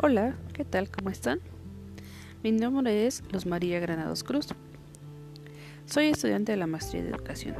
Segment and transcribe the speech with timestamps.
[0.00, 0.88] Hola, ¿qué tal?
[0.90, 1.40] ¿Cómo están?
[2.44, 4.46] Mi nombre es Luz María Granados Cruz.
[5.86, 7.56] Soy estudiante de la maestría de educación.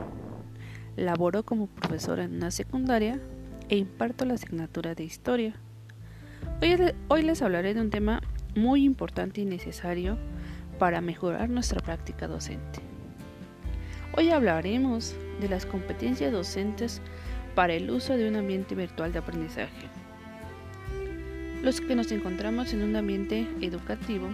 [0.95, 3.19] Laboro como profesora en una secundaria
[3.69, 5.57] e imparto la asignatura de historia.
[6.63, 6.77] Hoy,
[7.09, 8.23] hoy les hablaré de un tema
[8.55, 10.17] muy importante y necesario
[10.79, 12.79] para mejorar nuestra práctica docente.
[14.17, 17.03] Hoy hablaremos de las competencias docentes
[17.57, 19.98] para el uso de un ambiente virtual de aprendizaje.
[21.63, 24.29] Los que nos encontramos en un ambiente educativo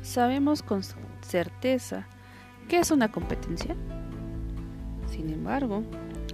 [0.00, 0.82] sabemos con
[1.20, 2.06] certeza
[2.68, 3.76] qué es una competencia.
[5.06, 5.82] Sin embargo,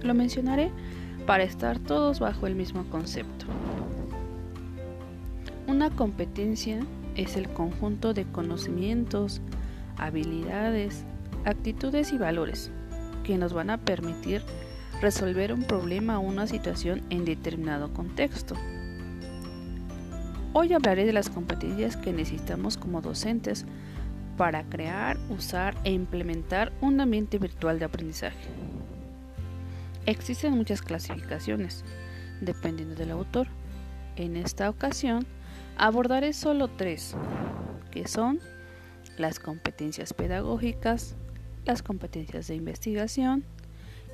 [0.01, 0.71] lo mencionaré
[1.25, 3.45] para estar todos bajo el mismo concepto.
[5.67, 6.79] Una competencia
[7.15, 9.41] es el conjunto de conocimientos,
[9.97, 11.03] habilidades,
[11.43, 12.71] actitudes y valores
[13.23, 14.41] que nos van a permitir
[15.01, 18.55] resolver un problema o una situación en determinado contexto.
[20.51, 23.65] Hoy hablaré de las competencias que necesitamos como docentes
[24.35, 28.49] para crear, usar e implementar un ambiente virtual de aprendizaje.
[30.07, 31.83] Existen muchas clasificaciones,
[32.41, 33.47] dependiendo del autor.
[34.15, 35.27] En esta ocasión
[35.77, 37.15] abordaré solo tres,
[37.91, 38.39] que son
[39.19, 41.15] las competencias pedagógicas,
[41.65, 43.43] las competencias de investigación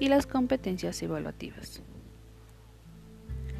[0.01, 1.81] y las competencias evaluativas.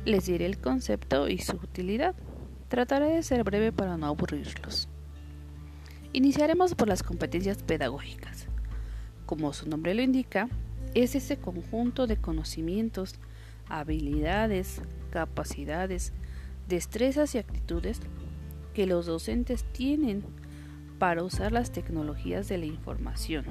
[0.04, 2.16] Les diré el concepto y su utilidad.
[2.68, 4.88] Trataré de ser breve para no aburrirlos.
[6.14, 8.48] Iniciaremos por las competencias pedagógicas.
[9.26, 10.50] Como su nombre lo indica,
[10.96, 13.16] es ese conjunto de conocimientos,
[13.68, 16.14] habilidades, capacidades,
[16.68, 18.00] destrezas y actitudes
[18.74, 20.24] que los docentes tienen
[20.98, 23.46] para usar las tecnologías de la información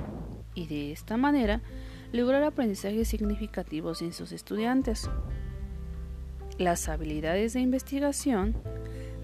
[0.54, 1.60] y de esta manera
[2.12, 5.08] lograr aprendizajes significativos en sus estudiantes.
[6.58, 8.54] Las habilidades de investigación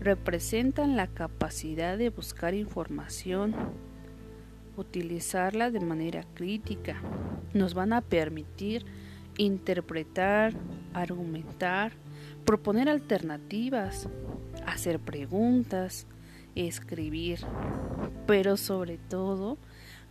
[0.00, 3.54] representan la capacidad de buscar información,
[4.76, 7.00] utilizarla de manera crítica.
[7.52, 8.86] Nos van a permitir
[9.36, 10.54] interpretar,
[10.94, 11.92] argumentar,
[12.44, 14.08] proponer alternativas,
[14.66, 16.06] hacer preguntas,
[16.54, 17.40] escribir,
[18.26, 19.58] pero sobre todo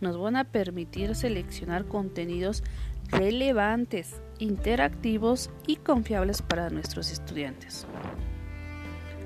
[0.00, 2.62] nos van a permitir seleccionar contenidos
[3.08, 7.86] relevantes, interactivos y confiables para nuestros estudiantes.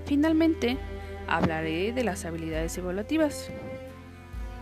[0.07, 0.77] Finalmente,
[1.27, 3.51] hablaré de las habilidades evaluativas.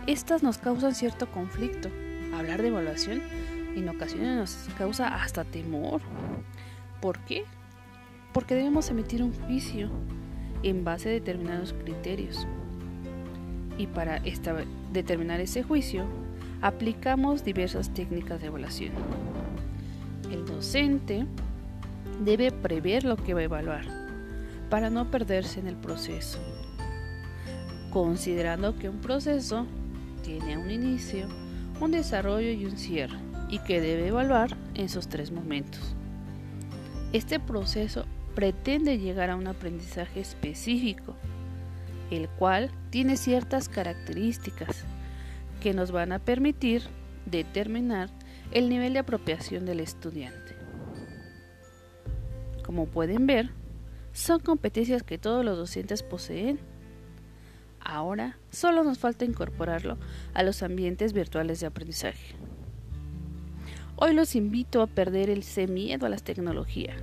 [0.07, 1.89] Estas nos causan cierto conflicto.
[2.33, 3.21] Hablar de evaluación
[3.75, 6.01] en ocasiones nos causa hasta temor.
[7.01, 7.43] ¿Por qué?
[8.33, 9.89] Porque debemos emitir un juicio
[10.63, 12.47] en base a determinados criterios.
[13.77, 14.21] Y para
[14.93, 16.05] determinar ese juicio,
[16.61, 18.93] aplicamos diversas técnicas de evaluación.
[20.31, 21.25] El docente
[22.23, 24.02] debe prever lo que va a evaluar
[24.73, 26.39] para no perderse en el proceso,
[27.91, 29.67] considerando que un proceso
[30.23, 31.27] tiene un inicio,
[31.79, 33.19] un desarrollo y un cierre,
[33.49, 35.93] y que debe evaluar en sus tres momentos.
[37.11, 41.13] Este proceso pretende llegar a un aprendizaje específico,
[42.09, 44.85] el cual tiene ciertas características
[45.61, 46.81] que nos van a permitir
[47.27, 48.09] determinar
[48.49, 50.55] el nivel de apropiación del estudiante.
[52.65, 53.51] Como pueden ver,
[54.13, 56.59] son competencias que todos los docentes poseen.
[57.79, 59.97] Ahora solo nos falta incorporarlo
[60.33, 62.35] a los ambientes virtuales de aprendizaje.
[63.95, 67.01] Hoy los invito a perder ese miedo a las tecnologías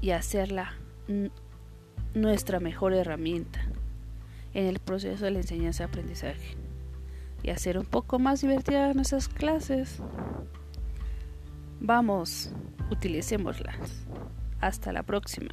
[0.00, 0.74] y hacerla
[2.14, 3.60] nuestra mejor herramienta
[4.54, 6.56] en el proceso de la enseñanza-aprendizaje
[7.42, 10.00] y hacer un poco más divertidas nuestras clases.
[11.80, 12.50] Vamos,
[12.90, 14.06] utilicémoslas.
[14.60, 15.50] Hasta la próxima.